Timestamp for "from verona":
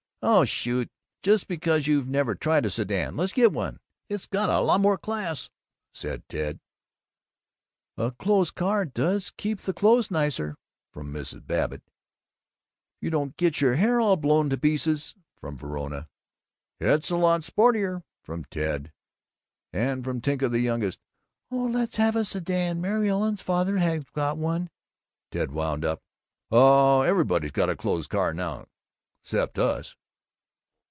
15.39-16.07